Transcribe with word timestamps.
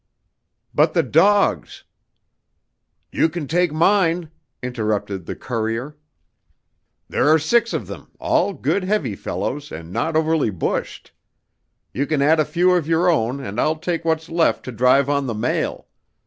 "But 0.73 0.95
the 0.95 1.03
dogs" 1.03 1.83
"You 3.11 3.29
can 3.29 3.45
take 3.47 3.71
mine," 3.71 4.31
interrupted 4.63 5.27
the 5.27 5.35
courier. 5.35 5.95
"There 7.07 7.29
are 7.29 7.37
six 7.37 7.71
of 7.71 7.85
them, 7.85 8.09
all 8.19 8.53
good 8.53 8.83
heavy 8.83 9.15
fellows 9.15 9.71
and 9.71 9.93
not 9.93 10.15
overly 10.15 10.49
bushed. 10.49 11.11
You 11.93 12.07
can 12.07 12.23
add 12.23 12.39
a 12.39 12.45
few 12.45 12.71
of 12.71 12.87
your 12.87 13.11
own 13.11 13.39
and 13.41 13.59
I'll 13.61 13.77
take 13.77 14.03
what's 14.03 14.27
left 14.27 14.65
to 14.65 14.71
drive 14.71 15.07
on 15.07 15.27
the 15.27 15.35
mail. 15.35 15.85